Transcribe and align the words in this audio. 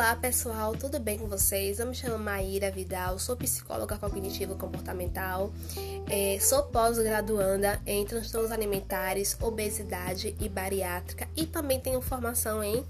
Olá 0.00 0.16
pessoal, 0.16 0.74
tudo 0.74 0.98
bem 0.98 1.18
com 1.18 1.26
vocês? 1.26 1.78
Eu 1.78 1.86
me 1.86 1.94
chamo 1.94 2.18
Maíra 2.18 2.70
Vidal, 2.70 3.18
sou 3.18 3.36
psicóloga 3.36 3.98
cognitivo 3.98 4.56
comportamental, 4.56 5.52
é, 6.08 6.38
sou 6.40 6.62
pós-graduanda 6.62 7.78
em 7.84 8.02
transtornos 8.06 8.50
alimentares, 8.50 9.36
obesidade 9.42 10.34
e 10.40 10.48
bariátrica 10.48 11.28
e 11.36 11.44
também 11.44 11.78
tenho 11.78 12.00
formação 12.00 12.64
em, 12.64 12.82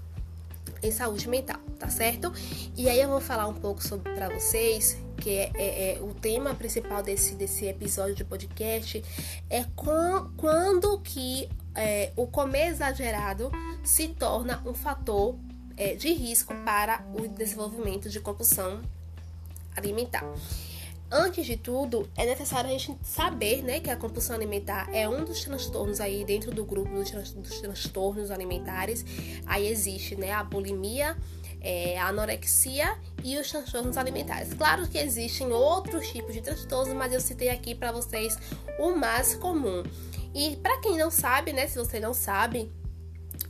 em 0.81 0.89
saúde 0.89 1.27
mental, 1.27 1.59
tá 1.77 1.89
certo? 1.89 2.31
E 2.77 2.87
aí 2.87 3.01
eu 3.01 3.09
vou 3.09 3.19
falar 3.19 3.45
um 3.45 3.55
pouco 3.55 3.85
sobre 3.85 4.13
para 4.13 4.29
vocês 4.29 4.95
que 5.17 5.31
é, 5.31 5.51
é, 5.55 5.97
é, 5.97 6.01
o 6.01 6.13
tema 6.13 6.55
principal 6.55 7.03
desse, 7.03 7.35
desse 7.35 7.65
episódio 7.65 8.15
de 8.15 8.23
podcast 8.23 9.03
é 9.49 9.65
com, 9.75 10.31
quando 10.37 10.97
que 11.01 11.49
é, 11.75 12.13
o 12.15 12.25
comer 12.25 12.67
exagerado 12.67 13.51
se 13.83 14.07
torna 14.07 14.63
um 14.65 14.73
fator 14.73 15.35
é, 15.81 15.95
de 15.95 16.13
risco 16.13 16.53
para 16.63 17.03
o 17.11 17.27
desenvolvimento 17.27 18.07
de 18.07 18.19
compulsão 18.19 18.79
alimentar. 19.75 20.23
Antes 21.09 21.45
de 21.45 21.57
tudo, 21.57 22.07
é 22.15 22.23
necessário 22.23 22.69
a 22.69 22.73
gente 22.73 22.95
saber 23.03 23.63
né, 23.63 23.79
que 23.79 23.89
a 23.89 23.97
compulsão 23.97 24.35
alimentar 24.35 24.87
é 24.93 25.09
um 25.09 25.25
dos 25.25 25.43
transtornos 25.43 25.99
aí 25.99 26.23
dentro 26.23 26.51
do 26.51 26.63
grupo 26.63 26.89
dos, 26.93 27.09
transtornos 27.59 28.29
alimentares. 28.29 29.03
Aí 29.47 29.67
existe 29.67 30.15
né, 30.15 30.31
a 30.31 30.43
bulimia, 30.43 31.17
é, 31.59 31.97
a 31.97 32.09
anorexia 32.09 32.95
e 33.23 33.37
os 33.39 33.49
transtornos 33.49 33.97
alimentares. 33.97 34.53
Claro 34.53 34.87
que 34.87 34.99
existem 34.99 35.51
outros 35.51 36.07
tipos 36.09 36.33
de 36.33 36.41
transtornos, 36.41 36.93
mas 36.93 37.11
eu 37.11 37.19
citei 37.19 37.49
aqui 37.49 37.73
para 37.73 37.91
vocês 37.91 38.37
o 38.77 38.91
mais 38.91 39.33
comum. 39.33 39.81
E 40.33 40.55
para 40.57 40.79
quem 40.79 40.95
não 40.95 41.09
sabe, 41.09 41.51
né, 41.51 41.65
se 41.67 41.77
você 41.77 41.99
não 41.99 42.13
sabe, 42.13 42.71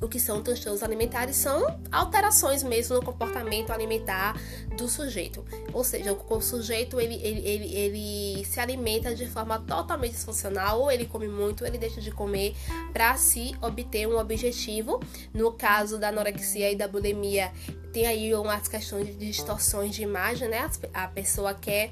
o 0.02 0.10
que 0.10 0.20
são 0.20 0.42
transtornos 0.42 0.82
alimentares 0.82 1.36
são 1.36 1.80
alterações 1.92 2.64
mesmo 2.64 2.96
no 2.96 3.04
comportamento 3.04 3.72
alimentar 3.72 4.36
do 4.76 4.90
sujeito. 4.90 5.46
Ou 5.72 5.84
seja, 5.84 6.12
o, 6.12 6.42
sujeito 6.42 7.00
ele, 7.00 7.16
ele, 7.16 7.48
ele, 7.48 7.76
ele 7.76 8.46
se 8.46 8.60
alimenta 8.60 9.14
de 9.14 9.28
forma 9.28 9.60
totalmente 9.60 10.14
disfuncional, 10.14 10.82
ou 10.82 10.92
ele 10.92 11.06
come 11.06 11.28
muito, 11.28 11.66
ele 11.66 11.78
deixa 11.78 12.02
de 12.02 12.10
comer 12.12 12.56
para 12.92 13.16
se 13.16 13.56
obter 13.62 14.08
um 14.08 14.18
objetivo. 14.18 15.00
No 15.34 15.52
caso 15.52 16.00
da 16.00 16.10
anorexia 16.10 16.72
e 16.72 16.76
da 16.76 16.88
bulimia, 16.88 17.52
tem 17.94 18.08
aí 18.08 18.34
umas 18.34 18.68
questões 18.68 19.06
de 19.06 19.14
distorções 19.14 19.94
de 19.94 20.02
imagem, 20.02 20.50
né? 20.50 20.68
A 20.94 21.08
pessoa 21.08 21.54
quer 21.54 21.92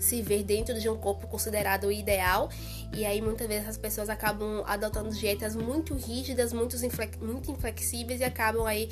se 0.00 0.22
ver 0.22 0.42
dentro 0.42 0.78
de 0.78 0.88
um 0.88 0.96
corpo 0.96 1.26
considerado 1.26 1.90
ideal. 1.90 2.50
E 2.92 3.04
aí 3.04 3.20
muitas 3.20 3.46
vezes 3.46 3.68
as 3.68 3.76
pessoas 3.76 4.08
acabam 4.08 4.62
adotando 4.66 5.10
dietas 5.10 5.54
muito 5.54 5.94
rígidas, 5.94 6.52
muito, 6.52 6.76
muito 7.20 7.50
inflexíveis 7.50 8.20
e 8.20 8.24
acabam 8.24 8.66
aí 8.66 8.88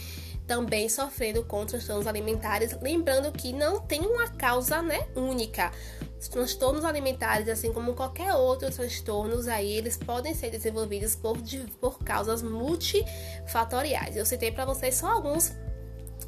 também 0.47 0.89
sofrendo 0.89 1.43
com 1.45 1.65
transtornos 1.65 2.07
alimentares, 2.07 2.77
lembrando 2.83 3.33
que 3.33 3.53
não 3.53 3.81
tem 3.81 4.01
uma 4.01 4.29
causa 4.29 4.83
né, 4.83 5.07
única. 5.17 5.73
Os 6.21 6.29
transtornos 6.29 6.85
alimentares, 6.85 7.49
assim 7.49 7.73
como 7.73 7.95
qualquer 7.95 8.35
outro 8.35 8.71
transtornos, 8.71 9.47
aí 9.47 9.73
eles 9.73 9.97
podem 9.97 10.35
ser 10.35 10.51
desenvolvidos 10.51 11.15
por, 11.15 11.37
por 11.81 11.99
causas 11.99 12.43
multifatoriais. 12.43 14.17
Eu 14.17 14.25
citei 14.25 14.51
para 14.51 14.65
vocês 14.65 14.95
só 14.95 15.09
alguns 15.09 15.53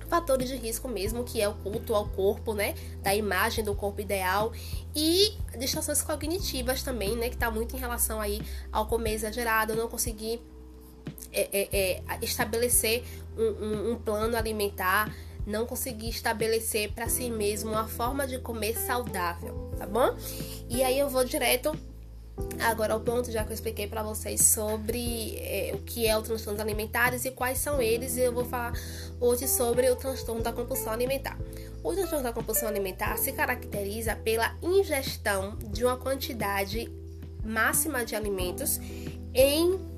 fatores 0.09 0.49
de 0.49 0.57
risco 0.57 0.89
mesmo, 0.89 1.25
que 1.25 1.41
é 1.41 1.49
o 1.49 1.55
culto 1.55 1.95
ao 1.95 2.09
corpo, 2.09 2.55
né, 2.55 2.75
da 3.03 3.15
imagem 3.15 3.65
do 3.65 3.75
corpo 3.75 4.01
ideal. 4.01 4.53
E 4.95 5.35
distorções 5.59 6.03
cognitivas 6.03 6.83
também, 6.83 7.17
né, 7.17 7.29
que 7.29 7.35
está 7.35 7.51
muito 7.51 7.77
em 7.77 7.79
relação 7.79 8.21
aí 8.21 8.41
ao 8.73 8.87
comer 8.87 9.15
exagerado, 9.15 9.75
não 9.75 9.89
conseguir 9.89 10.41
é, 11.33 11.49
é, 11.53 12.03
é, 12.03 12.03
estabelecer 12.23 13.05
um, 13.37 13.43
um, 13.43 13.93
um 13.93 13.97
plano 13.97 14.37
alimentar, 14.37 15.15
não 15.47 15.67
conseguir 15.67 16.09
estabelecer 16.09 16.93
para 16.93 17.09
si 17.09 17.31
mesmo 17.31 17.71
uma 17.71 17.87
forma 17.87 18.27
de 18.27 18.38
comer 18.38 18.77
saudável, 18.77 19.71
tá 19.78 19.87
bom? 19.87 20.17
E 20.69 20.83
aí 20.83 20.99
eu 20.99 21.09
vou 21.09 21.25
direto 21.25 21.77
Agora, 22.61 22.95
ao 22.95 23.01
ponto, 23.01 23.31
já 23.31 23.45
que 23.45 23.51
eu 23.51 23.55
expliquei 23.55 23.87
para 23.87 24.03
vocês 24.03 24.43
sobre 24.43 25.37
é, 25.39 25.73
o 25.75 25.79
que 25.79 26.07
é 26.07 26.17
o 26.17 26.23
transtorno 26.23 26.61
alimentares 26.61 27.25
e 27.25 27.31
quais 27.31 27.59
são 27.59 27.81
eles, 27.81 28.17
eu 28.17 28.33
vou 28.33 28.45
falar 28.45 28.73
hoje 29.21 29.47
sobre 29.47 29.91
o 29.91 29.97
transtorno 29.97 30.43
da 30.43 30.53
compulsão 30.53 30.93
alimentar. 30.93 31.39
O 31.83 31.93
transtorno 31.93 32.25
da 32.25 32.33
compulsão 32.33 32.69
alimentar 32.69 33.17
se 33.19 33.33
caracteriza 33.33 34.17
pela 34.17 34.57
ingestão 34.63 35.57
de 35.71 35.85
uma 35.85 35.97
quantidade 35.97 36.91
máxima 37.45 38.05
de 38.05 38.17
alimentos 38.17 38.81
em 39.33 39.96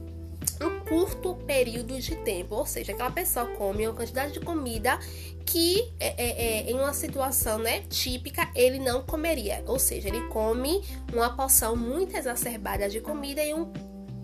curto 0.88 1.34
período 1.46 2.00
de 2.00 2.16
tempo, 2.16 2.54
ou 2.54 2.66
seja, 2.66 2.92
aquela 2.92 3.10
pessoa 3.10 3.46
come 3.46 3.86
uma 3.86 3.94
quantidade 3.94 4.32
de 4.32 4.40
comida 4.40 4.98
que 5.44 5.92
é, 5.98 6.08
é, 6.08 6.68
é, 6.68 6.70
em 6.70 6.74
uma 6.74 6.92
situação 6.92 7.58
né, 7.58 7.82
típica 7.88 8.50
ele 8.54 8.78
não 8.78 9.02
comeria, 9.02 9.62
ou 9.66 9.78
seja, 9.78 10.08
ele 10.08 10.22
come 10.28 10.82
uma 11.12 11.34
porção 11.34 11.76
muito 11.76 12.16
exacerbada 12.16 12.88
de 12.88 13.00
comida 13.00 13.42
em 13.42 13.54
um, 13.54 13.72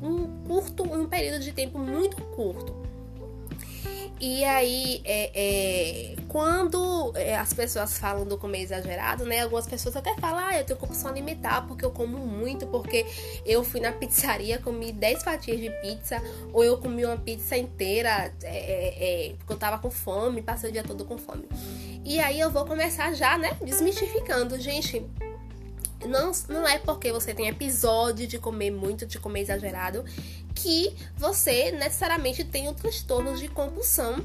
um 0.03 0.45
curto, 0.45 0.83
um 0.83 1.07
período 1.07 1.43
de 1.43 1.53
tempo 1.53 1.79
muito 1.79 2.17
curto. 2.17 2.84
E 4.21 4.45
aí, 4.45 5.03
é, 5.05 5.31
é, 5.35 6.17
quando 6.29 7.13
é, 7.17 7.37
as 7.37 7.53
pessoas 7.53 7.99
falam 7.99 8.25
do 8.25 8.39
comer 8.39 8.61
exagerado, 8.63 9.25
né? 9.25 9.41
Algumas 9.41 9.67
pessoas 9.67 9.97
até 9.97 10.15
falam, 10.15 10.39
ah, 10.39 10.59
eu 10.59 10.65
tenho 10.65 10.79
compulsão 10.79 11.11
alimentar 11.11 11.67
porque 11.67 11.85
eu 11.85 11.91
como 11.91 12.17
muito, 12.19 12.67
porque 12.69 13.05
eu 13.45 13.65
fui 13.65 13.81
na 13.81 13.91
pizzaria, 13.93 14.59
comi 14.59 14.93
10 14.93 15.23
fatias 15.23 15.61
de 15.61 15.71
pizza, 15.83 16.23
ou 16.53 16.65
eu 16.65 16.79
comi 16.79 17.05
uma 17.05 17.17
pizza 17.17 17.57
inteira 17.57 18.33
é, 18.43 18.57
é, 18.57 19.31
é, 19.31 19.35
porque 19.35 19.53
eu 19.53 19.59
tava 19.59 19.79
com 19.79 19.91
fome, 19.91 20.43
passei 20.43 20.71
o 20.71 20.73
dia 20.73 20.85
todo 20.85 21.05
com 21.05 21.19
fome. 21.19 21.49
E 22.05 22.21
aí 22.21 22.39
eu 22.39 22.51
vou 22.51 22.65
começar 22.65 23.13
já, 23.15 23.37
né? 23.37 23.57
Desmistificando, 23.63 24.59
gente. 24.61 25.05
Não, 26.07 26.33
não 26.49 26.67
é 26.67 26.79
porque 26.79 27.13
você 27.13 27.35
tem 27.35 27.49
episódio 27.49 28.27
de 28.27 28.39
comer 28.39 28.71
muito, 28.71 29.07
de 29.07 29.19
comer 29.19 29.41
exagerado, 29.41 30.05
que 30.55 30.95
você 31.17 31.73
necessariamente 31.73 32.45
tem 32.45 32.69
um 32.69 32.75
transtorno 32.75 33.37
de 33.37 33.49
compulsão 33.49 34.17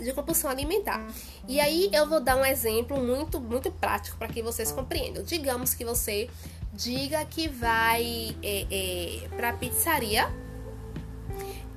de 0.00 0.12
compulsão 0.14 0.50
alimentar. 0.50 1.06
E 1.46 1.60
aí 1.60 1.90
eu 1.92 2.08
vou 2.08 2.18
dar 2.18 2.36
um 2.36 2.44
exemplo 2.44 2.96
muito 2.96 3.38
muito 3.38 3.70
prático 3.70 4.16
para 4.16 4.28
que 4.28 4.42
vocês 4.42 4.72
compreendam. 4.72 5.22
Digamos 5.22 5.74
que 5.74 5.84
você 5.84 6.30
diga 6.72 7.24
que 7.26 7.48
vai 7.48 8.34
é, 8.42 8.66
é, 8.70 9.28
para 9.36 9.52
pizzaria 9.52 10.32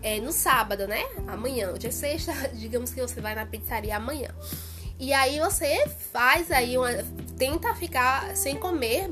é, 0.01 0.19
no 0.19 0.31
sábado, 0.31 0.87
né? 0.87 1.03
Amanhã, 1.27 1.72
hoje 1.72 1.87
é 1.87 1.91
sexta. 1.91 2.31
Digamos 2.53 2.91
que 2.91 3.01
você 3.01 3.19
vai 3.19 3.35
na 3.35 3.45
pizzaria 3.45 3.97
amanhã. 3.97 4.29
E 4.99 5.11
aí 5.11 5.39
você 5.39 5.87
faz 6.13 6.51
aí 6.51 6.77
uma. 6.77 6.89
Tenta 7.38 7.73
ficar 7.75 8.35
sem 8.35 8.56
comer 8.56 9.09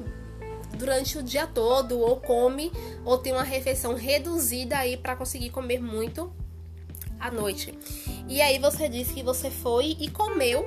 durante 0.78 1.18
o 1.18 1.24
dia 1.24 1.48
todo, 1.48 2.00
ou 2.00 2.20
come, 2.20 2.72
ou 3.06 3.18
tem 3.18 3.34
uma 3.34 3.44
refeição 3.44 3.96
reduzida 3.96 4.78
aí 4.78 4.98
para 4.98 5.16
conseguir 5.16 5.50
comer 5.50 5.80
muito 5.80 6.34
à 7.20 7.32
noite. 7.32 7.78
E 8.28 8.42
aí 8.42 8.60
você 8.60 8.90
disse 8.90 9.14
que 9.14 9.24
você 9.24 9.50
foi 9.50 9.96
e 10.00 10.10
comeu, 10.10 10.66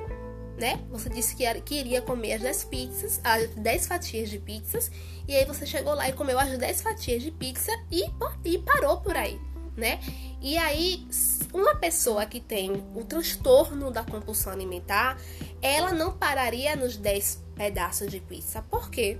né? 0.57 0.79
Você 0.89 1.09
disse 1.09 1.35
que, 1.35 1.45
era, 1.45 1.59
que 1.59 1.75
iria 1.75 2.01
comer 2.01 2.33
as 2.33 2.41
10 2.41 2.63
pizzas, 2.65 3.21
as 3.23 3.47
10 3.49 3.87
fatias 3.87 4.29
de 4.29 4.39
pizzas, 4.39 4.91
e 5.27 5.35
aí 5.35 5.45
você 5.45 5.65
chegou 5.65 5.93
lá 5.93 6.07
e 6.09 6.13
comeu 6.13 6.39
as 6.39 6.57
10 6.57 6.81
fatias 6.81 7.21
de 7.21 7.31
pizza 7.31 7.71
e, 7.91 8.03
e 8.45 8.57
parou 8.59 9.01
por 9.01 9.15
aí, 9.15 9.39
né? 9.75 9.99
E 10.41 10.57
aí, 10.57 11.07
uma 11.53 11.75
pessoa 11.75 12.25
que 12.25 12.39
tem 12.39 12.71
o 12.95 13.03
transtorno 13.03 13.91
da 13.91 14.03
compulsão 14.03 14.51
alimentar, 14.51 15.19
ela 15.61 15.91
não 15.91 16.11
pararia 16.11 16.75
nos 16.75 16.97
10 16.97 17.46
pedaços 17.57 18.09
de 18.09 18.19
pizza. 18.19 18.61
Por 18.61 18.89
quê? 18.89 19.17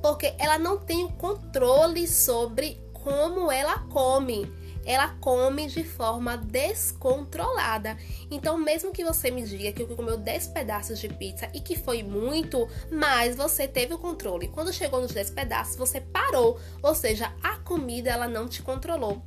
Porque 0.00 0.34
ela 0.38 0.58
não 0.58 0.78
tem 0.78 1.04
o 1.04 1.12
controle 1.12 2.06
sobre 2.06 2.80
como 2.92 3.50
ela 3.50 3.80
come. 3.90 4.50
Ela 4.84 5.08
come 5.20 5.66
de 5.66 5.82
forma 5.82 6.36
descontrolada. 6.36 7.96
Então, 8.30 8.56
mesmo 8.56 8.92
que 8.92 9.04
você 9.04 9.32
me 9.32 9.42
diga 9.42 9.72
que 9.72 9.84
comeu 9.96 10.16
10 10.16 10.46
pedaços 10.48 11.00
de 11.00 11.08
pizza 11.08 11.50
e 11.52 11.60
que 11.60 11.76
foi 11.76 12.04
muito, 12.04 12.68
mas 12.90 13.34
você 13.34 13.66
teve 13.66 13.94
o 13.94 13.98
controle. 13.98 14.46
Quando 14.46 14.72
chegou 14.72 15.00
nos 15.00 15.10
10 15.10 15.30
pedaços, 15.30 15.74
você 15.74 16.00
parou. 16.00 16.60
Ou 16.80 16.94
seja, 16.94 17.34
a 17.42 17.56
comida 17.58 18.10
ela 18.10 18.28
não 18.28 18.46
te 18.46 18.62
controlou. 18.62 19.20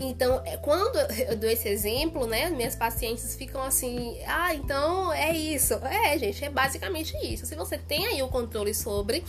Então, 0.00 0.40
é, 0.46 0.56
quando 0.56 0.96
eu 1.28 1.36
dou 1.36 1.48
esse 1.48 1.68
exemplo, 1.68 2.26
né, 2.26 2.48
minhas 2.50 2.74
pacientes 2.74 3.36
ficam 3.36 3.62
assim: 3.62 4.18
ah, 4.26 4.54
então 4.54 5.12
é 5.12 5.36
isso. 5.36 5.74
É, 5.74 6.18
gente, 6.18 6.44
é 6.44 6.50
basicamente 6.50 7.14
isso. 7.22 7.44
Se 7.46 7.54
você 7.54 7.76
tem 7.76 8.06
aí 8.06 8.22
o 8.22 8.28
controle 8.28 8.74
sobre 8.74 9.22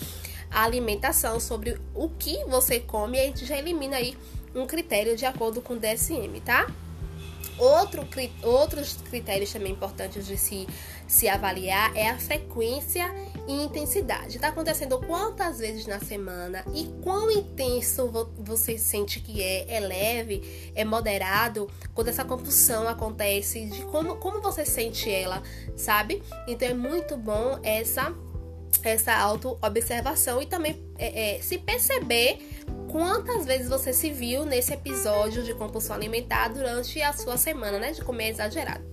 a 0.49 0.63
alimentação, 0.63 1.39
sobre 1.39 1.79
o 1.93 2.09
que 2.09 2.43
você 2.45 2.79
come, 2.79 3.19
a 3.19 3.23
gente 3.23 3.45
já 3.45 3.57
elimina 3.57 3.97
aí 3.97 4.17
um 4.55 4.65
critério 4.65 5.15
de 5.15 5.25
acordo 5.25 5.61
com 5.61 5.73
o 5.73 5.79
DSM, 5.79 6.39
tá? 6.43 6.67
Outro, 7.61 8.07
outros 8.41 8.97
critérios 9.07 9.53
também 9.53 9.71
importantes 9.71 10.25
de 10.25 10.35
se, 10.35 10.67
se 11.07 11.29
avaliar 11.29 11.95
é 11.95 12.09
a 12.09 12.17
frequência 12.17 13.05
e 13.47 13.53
intensidade. 13.53 14.37
Está 14.37 14.47
acontecendo 14.47 14.97
quantas 14.97 15.59
vezes 15.59 15.85
na 15.85 15.99
semana 15.99 16.65
e 16.73 16.85
quão 17.03 17.29
intenso 17.29 18.11
você 18.39 18.79
sente 18.79 19.19
que 19.19 19.43
é? 19.43 19.75
É 19.75 19.79
leve? 19.79 20.71
É 20.73 20.83
moderado? 20.83 21.69
Quando 21.93 22.07
essa 22.07 22.25
compulsão 22.25 22.87
acontece, 22.87 23.67
de 23.67 23.83
como, 23.83 24.15
como 24.15 24.41
você 24.41 24.65
sente 24.65 25.07
ela, 25.07 25.43
sabe? 25.75 26.23
Então 26.47 26.67
é 26.67 26.73
muito 26.73 27.15
bom 27.15 27.59
essa 27.61 28.11
essa 28.83 29.13
auto-observação 29.13 30.41
e 30.41 30.47
também 30.47 30.81
é, 30.97 31.35
é, 31.35 31.41
se 31.41 31.59
perceber 31.59 32.39
quantas 32.91 33.45
vezes 33.45 33.69
você 33.69 33.93
se 33.93 34.11
viu 34.11 34.45
nesse 34.45 34.73
episódio 34.73 35.43
de 35.43 35.53
compulsão 35.53 35.95
alimentar 35.95 36.49
durante 36.49 37.01
a 37.01 37.13
sua 37.13 37.37
semana, 37.37 37.79
né? 37.79 37.93
De 37.93 38.03
comer 38.03 38.29
exagerado. 38.29 38.83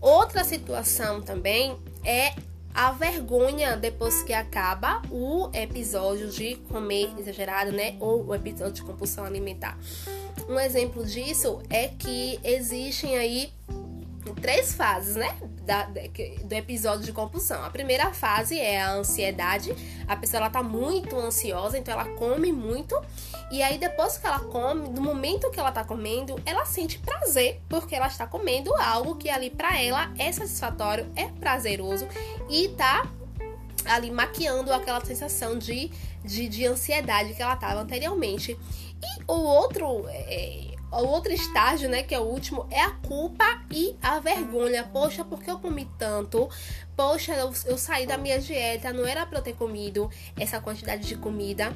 Outra 0.00 0.44
situação 0.44 1.22
também 1.22 1.76
é 2.04 2.34
a 2.74 2.92
vergonha 2.92 3.76
depois 3.76 4.22
que 4.22 4.32
acaba 4.32 5.02
o 5.10 5.50
episódio 5.54 6.28
de 6.28 6.56
comer 6.68 7.10
exagerado, 7.18 7.72
né? 7.72 7.96
Ou 7.98 8.26
o 8.26 8.34
episódio 8.34 8.74
de 8.74 8.82
compulsão 8.82 9.24
alimentar. 9.24 9.78
Um 10.48 10.58
exemplo 10.58 11.04
disso 11.04 11.60
é 11.70 11.88
que 11.88 12.38
existem 12.44 13.16
aí 13.16 13.52
três 14.40 14.74
fases, 14.74 15.16
né? 15.16 15.34
Da, 15.70 15.84
do 15.84 16.52
episódio 16.52 17.04
de 17.04 17.12
compulsão. 17.12 17.64
A 17.64 17.70
primeira 17.70 18.12
fase 18.12 18.58
é 18.58 18.82
a 18.82 18.90
ansiedade. 18.90 19.72
A 20.08 20.16
pessoa 20.16 20.40
ela 20.40 20.50
tá 20.50 20.64
muito 20.64 21.16
ansiosa, 21.16 21.78
então 21.78 21.94
ela 21.94 22.06
come 22.16 22.50
muito. 22.50 23.00
E 23.52 23.62
aí, 23.62 23.78
depois 23.78 24.18
que 24.18 24.26
ela 24.26 24.40
come, 24.40 24.88
no 24.88 25.00
momento 25.00 25.48
que 25.48 25.60
ela 25.60 25.70
tá 25.70 25.84
comendo, 25.84 26.34
ela 26.44 26.64
sente 26.64 26.98
prazer, 26.98 27.60
porque 27.68 27.94
ela 27.94 28.08
está 28.08 28.26
comendo 28.26 28.74
algo 28.74 29.14
que 29.14 29.30
ali 29.30 29.48
para 29.48 29.80
ela 29.80 30.12
é 30.18 30.32
satisfatório, 30.32 31.06
é 31.14 31.28
prazeroso 31.28 32.08
e 32.48 32.70
tá 32.70 33.08
ali 33.84 34.10
maquiando 34.10 34.72
aquela 34.72 35.04
sensação 35.04 35.56
de, 35.56 35.88
de, 36.24 36.48
de 36.48 36.66
ansiedade 36.66 37.32
que 37.32 37.42
ela 37.42 37.54
tava 37.54 37.80
anteriormente. 37.80 38.58
E 39.00 39.22
o 39.28 39.34
outro. 39.34 40.04
É, 40.08 40.79
o 40.92 41.06
outro 41.06 41.32
estágio, 41.32 41.88
né, 41.88 42.02
que 42.02 42.14
é 42.14 42.18
o 42.18 42.24
último, 42.24 42.66
é 42.70 42.80
a 42.80 42.90
culpa 42.90 43.44
e 43.70 43.96
a 44.02 44.18
vergonha. 44.18 44.84
Poxa, 44.84 45.24
porque 45.24 45.50
eu 45.50 45.58
comi 45.58 45.88
tanto? 45.98 46.48
Poxa, 46.96 47.32
eu, 47.34 47.52
eu 47.66 47.78
saí 47.78 48.06
da 48.06 48.18
minha 48.18 48.38
dieta, 48.38 48.92
não 48.92 49.06
era 49.06 49.24
para 49.24 49.38
eu 49.38 49.42
ter 49.42 49.54
comido 49.54 50.10
essa 50.38 50.60
quantidade 50.60 51.06
de 51.06 51.16
comida. 51.16 51.74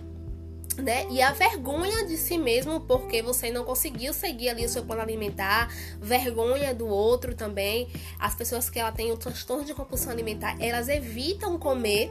Né? 0.77 1.07
E 1.09 1.23
a 1.23 1.31
vergonha 1.33 2.05
de 2.05 2.17
si 2.17 2.37
mesmo 2.37 2.81
porque 2.81 3.23
você 3.23 3.49
não 3.53 3.63
conseguiu 3.63 4.13
seguir 4.13 4.49
ali 4.49 4.65
o 4.65 4.69
seu 4.69 4.85
plano 4.85 5.03
alimentar, 5.03 5.73
vergonha 6.01 6.75
do 6.75 6.89
outro 6.89 7.33
também. 7.33 7.89
As 8.19 8.35
pessoas 8.35 8.69
que 8.69 8.81
ela 8.81 8.91
têm 8.91 9.13
o 9.13 9.17
transtorno 9.17 9.65
de 9.65 9.73
compulsão 9.73 10.11
alimentar, 10.11 10.57
elas 10.61 10.89
evitam 10.89 11.57
comer 11.61 12.11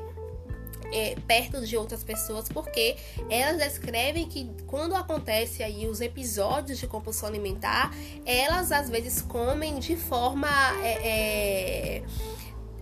é, 0.94 1.16
perto 1.28 1.66
de 1.66 1.76
outras 1.76 2.04
pessoas, 2.04 2.48
porque 2.48 2.96
elas 3.30 3.58
descrevem 3.58 4.28
que 4.28 4.50
quando 4.68 4.96
acontece 4.96 5.64
aí 5.64 5.88
os 5.88 6.00
episódios 6.00 6.78
de 6.78 6.88
compulsão 6.88 7.28
alimentar, 7.28 7.92
elas 8.26 8.72
às 8.72 8.90
vezes 8.90 9.22
comem 9.22 9.80
de 9.80 9.96
forma 9.96 10.48
é, 10.84 11.98
é, 11.98 12.04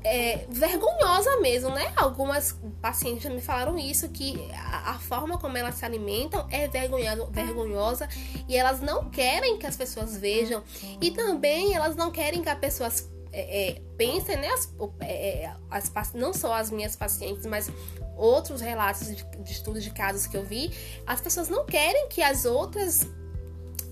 é, 0.04 0.46
vergonhosa 0.50 1.40
mesmo, 1.42 1.70
né? 1.70 1.92
Algumas 1.96 2.60
pacientes 2.82 3.24
já 3.24 3.30
me 3.30 3.42
falaram 3.42 3.78
isso, 3.78 4.10
que 4.10 4.50
a, 4.54 4.92
a, 4.92 5.00
forma 5.00 5.38
como 5.38 5.58
elas 5.58 5.76
se 5.76 5.86
alimentam 5.86 6.48
é 6.50 6.68
vergonhosa, 6.68 7.28
vergonhosa 7.32 8.10
e 8.48 8.58
elas 8.58 8.82
não 8.82 9.10
querem 9.10 9.58
que 9.58 9.68
as 9.68 9.78
pessoas 9.78 10.18
vejam 10.18 10.64
e 11.00 11.12
também 11.12 11.74
elas 11.74 11.96
não 11.96 12.12
querem 12.12 12.42
que 12.42 12.50
as 12.50 12.58
pessoas 12.58 13.10
é, 13.32 13.70
é, 13.70 13.82
pensem, 13.98 14.38
né? 14.38 14.48
As, 14.50 14.74
é, 15.02 15.54
as, 15.70 16.14
não 16.14 16.34
só 16.34 16.54
as 16.54 16.70
minhas 16.70 16.96
pacientes, 16.96 17.46
mas 17.46 17.70
outros 18.18 18.62
relatos 18.62 19.08
de, 19.16 19.24
de 19.24 19.52
estudos 19.52 19.84
de 19.84 19.92
casos 19.92 20.28
que 20.28 20.36
eu 20.36 20.44
vi, 20.44 20.72
as 21.06 21.22
pessoas 21.22 21.50
não 21.50 21.66
querem 21.66 22.08
que 22.08 22.22
as 22.22 22.46
outras 22.46 23.08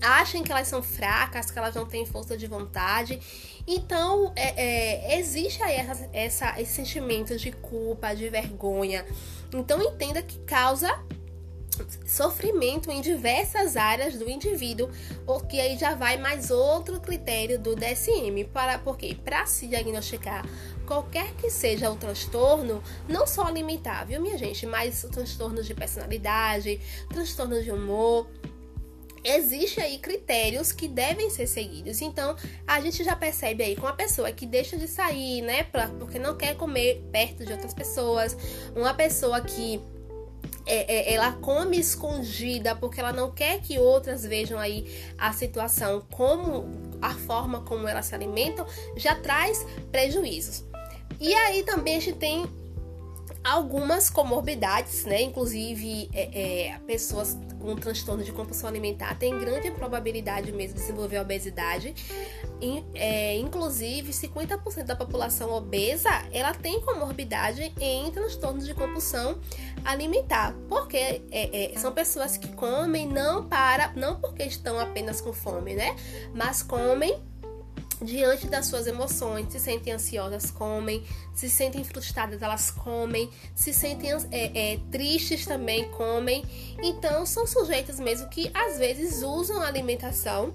achem 0.00 0.42
que 0.42 0.50
elas 0.50 0.68
são 0.68 0.82
fracas, 0.82 1.50
que 1.50 1.58
elas 1.58 1.74
não 1.74 1.86
têm 1.86 2.06
força 2.06 2.36
de 2.36 2.46
vontade. 2.46 3.20
Então, 3.66 4.32
é, 4.34 5.14
é, 5.14 5.18
existe 5.18 5.62
aí 5.62 5.76
essa, 5.76 6.10
essa, 6.12 6.60
esse 6.60 6.72
sentimento 6.72 7.36
de 7.36 7.52
culpa, 7.52 8.14
de 8.14 8.28
vergonha. 8.28 9.04
Então, 9.52 9.82
entenda 9.82 10.22
que 10.22 10.38
causa 10.40 10.88
sofrimento 12.06 12.90
em 12.90 13.00
diversas 13.00 13.76
áreas 13.76 14.14
do 14.14 14.28
indivíduo, 14.28 14.90
porque 15.24 15.58
aí 15.58 15.76
já 15.78 15.94
vai 15.94 16.16
mais 16.16 16.50
outro 16.50 17.00
critério 17.00 17.58
do 17.58 17.74
DSM, 17.74 18.44
para 18.52 18.78
porque 18.78 19.14
para 19.14 19.46
se 19.46 19.66
diagnosticar 19.66 20.44
qualquer 20.86 21.32
que 21.34 21.48
seja 21.48 21.90
o 21.90 21.96
transtorno, 21.96 22.82
não 23.08 23.26
só 23.26 23.44
alimentar, 23.44 24.04
viu, 24.04 24.20
minha 24.20 24.36
gente, 24.36 24.66
mas 24.66 25.06
transtornos 25.10 25.66
de 25.66 25.74
personalidade, 25.74 26.80
transtornos 27.08 27.64
de 27.64 27.70
humor, 27.70 28.28
existe 29.22 29.80
aí 29.80 29.98
critérios 29.98 30.72
que 30.72 30.88
devem 30.88 31.30
ser 31.30 31.46
seguidos. 31.46 32.00
Então, 32.00 32.34
a 32.66 32.80
gente 32.80 33.04
já 33.04 33.14
percebe 33.14 33.62
aí 33.62 33.76
com 33.76 33.86
a 33.86 33.92
pessoa 33.92 34.32
que 34.32 34.46
deixa 34.46 34.76
de 34.76 34.88
sair, 34.88 35.42
né, 35.42 35.62
pra, 35.64 35.88
porque 35.88 36.18
não 36.18 36.36
quer 36.36 36.56
comer 36.56 37.04
perto 37.12 37.44
de 37.44 37.52
outras 37.52 37.74
pessoas, 37.74 38.36
uma 38.74 38.94
pessoa 38.94 39.40
que 39.40 39.80
é, 40.70 40.86
é, 40.88 41.14
ela 41.14 41.32
come 41.32 41.78
escondida 41.78 42.76
porque 42.76 43.00
ela 43.00 43.12
não 43.12 43.30
quer 43.30 43.60
que 43.60 43.78
outras 43.78 44.24
vejam 44.24 44.58
aí 44.58 44.86
a 45.18 45.32
situação 45.32 46.06
como 46.12 46.68
a 47.02 47.14
forma 47.14 47.62
como 47.62 47.88
elas 47.88 48.06
se 48.06 48.14
alimentam 48.14 48.64
já 48.96 49.16
traz 49.16 49.66
prejuízos. 49.90 50.64
E 51.20 51.34
aí 51.34 51.64
também 51.64 51.96
a 51.96 52.00
gente 52.00 52.16
tem 52.16 52.46
algumas 53.42 54.10
comorbidades, 54.10 55.04
né? 55.04 55.22
Inclusive, 55.22 56.10
é, 56.12 56.68
é, 56.68 56.78
pessoas 56.80 57.38
com 57.58 57.74
transtorno 57.74 58.22
de 58.22 58.32
compulsão 58.32 58.68
alimentar 58.68 59.18
têm 59.18 59.38
grande 59.38 59.70
probabilidade 59.70 60.52
mesmo 60.52 60.74
de 60.74 60.80
desenvolver 60.80 61.18
obesidade. 61.18 61.94
E, 62.60 62.84
é, 62.94 63.36
inclusive, 63.38 64.12
50% 64.12 64.84
da 64.84 64.96
população 64.96 65.52
obesa 65.52 66.10
ela 66.32 66.52
tem 66.52 66.80
comorbidade 66.80 67.72
em 67.80 68.10
transtornos 68.10 68.66
de 68.66 68.74
compulsão 68.74 69.38
alimentar, 69.84 70.54
porque 70.68 71.22
é, 71.30 71.72
é, 71.74 71.78
são 71.78 71.92
pessoas 71.92 72.36
que 72.36 72.48
comem 72.48 73.06
não 73.06 73.48
para, 73.48 73.92
não 73.96 74.20
porque 74.20 74.42
estão 74.42 74.78
apenas 74.78 75.20
com 75.20 75.32
fome, 75.32 75.74
né? 75.74 75.96
Mas 76.34 76.62
comem 76.62 77.18
diante 78.02 78.46
das 78.46 78.66
suas 78.66 78.86
emoções, 78.86 79.52
se 79.52 79.60
sentem 79.60 79.92
ansiosas, 79.92 80.50
comem, 80.50 81.04
se 81.34 81.48
sentem 81.48 81.84
frustradas, 81.84 82.40
elas 82.40 82.70
comem, 82.70 83.30
se 83.54 83.72
sentem 83.72 84.10
é, 84.30 84.72
é, 84.72 84.80
tristes 84.90 85.44
também, 85.46 85.88
comem. 85.90 86.44
Então, 86.82 87.26
são 87.26 87.46
sujeitos 87.46 88.00
mesmo 88.00 88.28
que 88.28 88.50
às 88.54 88.78
vezes 88.78 89.22
usam 89.22 89.60
a 89.60 89.66
alimentação 89.66 90.54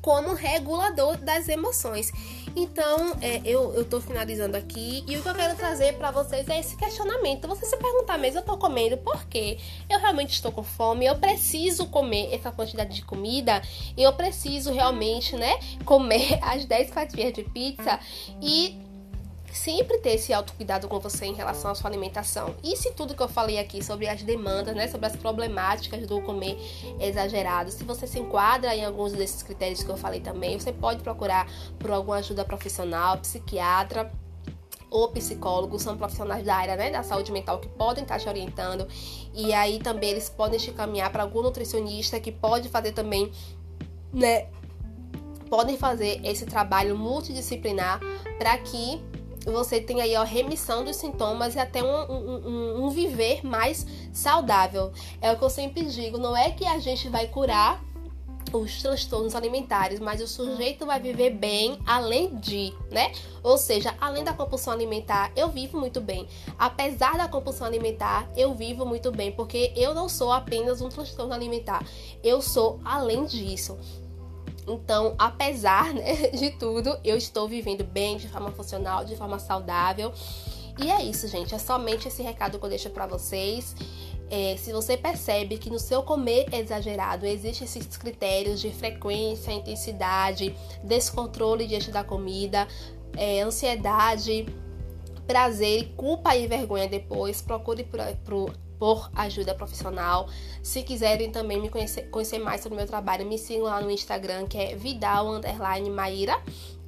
como 0.00 0.32
regulador 0.32 1.16
das 1.18 1.48
emoções. 1.48 2.10
Então, 2.56 3.16
é, 3.20 3.40
eu, 3.44 3.74
eu 3.74 3.84
tô 3.84 4.00
finalizando 4.00 4.56
aqui 4.56 5.04
e 5.06 5.16
o 5.16 5.22
que 5.22 5.28
eu 5.28 5.34
quero 5.34 5.56
trazer 5.56 5.94
para 5.94 6.10
vocês 6.10 6.48
é 6.48 6.58
esse 6.58 6.76
questionamento. 6.76 7.46
Você 7.48 7.66
se 7.66 7.76
perguntar 7.76 8.18
mesmo, 8.18 8.40
eu 8.40 8.44
tô 8.44 8.56
comendo 8.56 8.96
por 8.98 9.24
quê? 9.26 9.58
Eu 9.88 9.98
realmente 9.98 10.32
estou 10.32 10.50
com 10.50 10.62
fome, 10.62 11.06
eu 11.06 11.16
preciso 11.16 11.86
comer 11.86 12.34
essa 12.34 12.50
quantidade 12.50 12.94
de 12.94 13.02
comida, 13.02 13.62
eu 13.96 14.12
preciso 14.12 14.72
realmente, 14.72 15.36
né, 15.36 15.58
comer 15.84 16.38
as 16.42 16.64
10 16.64 16.90
fatias 16.90 17.32
de 17.32 17.44
pizza 17.44 17.98
e 18.42 18.89
sempre 19.52 19.98
ter 19.98 20.10
esse 20.10 20.32
autocuidado 20.32 20.88
com 20.88 20.98
você 21.00 21.26
em 21.26 21.34
relação 21.34 21.70
à 21.70 21.74
sua 21.74 21.90
alimentação. 21.90 22.54
E 22.62 22.76
se 22.76 22.92
tudo 22.92 23.14
que 23.14 23.22
eu 23.22 23.28
falei 23.28 23.58
aqui 23.58 23.84
sobre 23.84 24.08
as 24.08 24.22
demandas, 24.22 24.74
né, 24.74 24.88
sobre 24.88 25.06
as 25.06 25.16
problemáticas 25.16 26.06
do 26.06 26.20
comer 26.22 26.58
exagerado, 27.00 27.70
se 27.70 27.84
você 27.84 28.06
se 28.06 28.18
enquadra 28.18 28.74
em 28.74 28.84
alguns 28.84 29.12
desses 29.12 29.42
critérios 29.42 29.82
que 29.82 29.90
eu 29.90 29.96
falei 29.96 30.20
também, 30.20 30.58
você 30.58 30.72
pode 30.72 31.02
procurar 31.02 31.48
por 31.78 31.90
alguma 31.90 32.16
ajuda 32.18 32.44
profissional, 32.44 33.18
psiquiatra 33.18 34.10
ou 34.90 35.08
psicólogo, 35.08 35.78
são 35.78 35.96
profissionais 35.96 36.44
da 36.44 36.56
área 36.56 36.76
né, 36.76 36.90
da 36.90 37.02
saúde 37.02 37.30
mental 37.30 37.60
que 37.60 37.68
podem 37.68 38.02
estar 38.02 38.18
te 38.18 38.28
orientando. 38.28 38.86
E 39.32 39.52
aí 39.52 39.78
também 39.78 40.10
eles 40.10 40.28
podem 40.28 40.58
te 40.58 40.72
caminhar 40.72 41.10
para 41.10 41.22
algum 41.22 41.42
nutricionista 41.42 42.18
que 42.18 42.32
pode 42.32 42.68
fazer 42.68 42.92
também, 42.92 43.30
né? 44.12 44.48
Podem 45.48 45.76
fazer 45.76 46.20
esse 46.24 46.46
trabalho 46.46 46.96
multidisciplinar 46.96 48.00
para 48.38 48.56
que 48.58 49.02
você 49.44 49.80
tem 49.80 50.00
aí 50.00 50.14
a 50.14 50.24
remissão 50.24 50.84
dos 50.84 50.96
sintomas 50.96 51.54
e 51.54 51.58
até 51.58 51.82
um, 51.82 52.12
um, 52.12 52.84
um, 52.84 52.90
viver 52.90 53.44
mais 53.44 53.86
saudável. 54.12 54.92
É 55.20 55.32
o 55.32 55.38
que 55.38 55.44
eu 55.44 55.50
sempre 55.50 55.84
digo, 55.84 56.18
não 56.18 56.36
é 56.36 56.50
que 56.50 56.66
a 56.66 56.78
gente 56.78 57.08
vai 57.08 57.26
curar 57.26 57.82
os 58.52 58.82
transtornos 58.82 59.34
alimentares, 59.34 60.00
mas 60.00 60.20
o 60.20 60.26
sujeito 60.26 60.84
vai 60.84 60.98
viver 61.00 61.30
bem 61.30 61.78
além 61.86 62.34
de, 62.36 62.72
né? 62.90 63.12
Ou 63.42 63.56
seja, 63.56 63.94
além 64.00 64.24
da 64.24 64.32
compulsão 64.32 64.72
alimentar, 64.72 65.30
eu 65.36 65.48
vivo 65.48 65.78
muito 65.78 66.00
bem. 66.00 66.26
Apesar 66.58 67.16
da 67.16 67.28
compulsão 67.28 67.66
alimentar, 67.66 68.28
eu 68.36 68.54
vivo 68.54 68.84
muito 68.84 69.12
bem, 69.12 69.30
porque 69.32 69.72
eu 69.76 69.94
não 69.94 70.08
sou 70.08 70.32
apenas 70.32 70.80
um 70.80 70.88
transtorno 70.88 71.32
alimentar, 71.32 71.84
eu 72.22 72.42
sou 72.42 72.80
além 72.84 73.24
disso. 73.24 73.78
Então, 74.74 75.14
apesar 75.18 75.92
né, 75.92 76.28
de 76.30 76.50
tudo, 76.50 76.96
eu 77.04 77.16
estou 77.16 77.48
vivendo 77.48 77.84
bem, 77.84 78.16
de 78.16 78.28
forma 78.28 78.50
funcional, 78.52 79.04
de 79.04 79.16
forma 79.16 79.38
saudável. 79.38 80.12
E 80.78 80.90
é 80.90 81.02
isso, 81.02 81.26
gente. 81.28 81.54
É 81.54 81.58
somente 81.58 82.08
esse 82.08 82.22
recado 82.22 82.58
que 82.58 82.64
eu 82.64 82.70
deixo 82.70 82.90
para 82.90 83.06
vocês. 83.06 83.74
É, 84.30 84.56
se 84.56 84.72
você 84.72 84.96
percebe 84.96 85.58
que 85.58 85.68
no 85.68 85.78
seu 85.78 86.04
comer 86.04 86.46
exagerado 86.54 87.26
existem 87.26 87.64
esses 87.66 87.96
critérios 87.96 88.60
de 88.60 88.70
frequência, 88.70 89.52
intensidade, 89.52 90.54
descontrole 90.84 91.66
diante 91.66 91.90
da 91.90 92.04
comida, 92.04 92.68
é, 93.16 93.40
ansiedade, 93.40 94.46
prazer, 95.26 95.92
culpa 95.96 96.36
e 96.36 96.46
vergonha 96.46 96.88
depois, 96.88 97.42
procure 97.42 97.82
por, 97.82 98.00
por, 98.24 98.56
por, 98.80 99.10
ajuda 99.14 99.54
profissional. 99.54 100.26
Se 100.62 100.82
quiserem 100.82 101.30
também 101.30 101.60
me 101.60 101.68
conhecer, 101.68 102.08
conhecer 102.08 102.38
mais 102.38 102.62
sobre 102.62 102.76
o 102.76 102.78
meu 102.78 102.86
trabalho, 102.86 103.26
me 103.26 103.38
sigam 103.38 103.64
lá 103.64 103.80
no 103.82 103.90
Instagram, 103.90 104.46
que 104.46 104.56
é 104.56 104.74
Vidal 104.74 105.26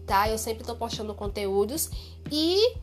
tá? 0.07 0.29
Eu 0.29 0.39
sempre 0.39 0.65
tô 0.65 0.75
postando 0.75 1.15
conteúdos. 1.15 1.91
E 2.31 2.77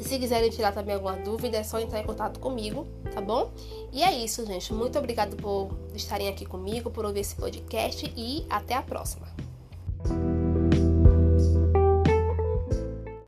se 0.00 0.18
quiserem 0.18 0.48
tirar 0.50 0.72
também 0.72 0.94
alguma 0.94 1.16
dúvida, 1.16 1.58
é 1.58 1.64
só 1.64 1.80
entrar 1.80 2.00
em 2.00 2.04
contato 2.04 2.38
comigo, 2.38 2.86
tá 3.12 3.20
bom? 3.20 3.50
E 3.92 4.02
é 4.02 4.16
isso, 4.16 4.46
gente. 4.46 4.72
Muito 4.72 4.96
obrigado 4.96 5.36
por 5.36 5.76
estarem 5.94 6.28
aqui 6.28 6.46
comigo, 6.46 6.90
por 6.90 7.04
ouvir 7.04 7.20
esse 7.20 7.34
podcast 7.34 8.10
e 8.16 8.46
até 8.48 8.74
a 8.74 8.82
próxima. 8.82 9.47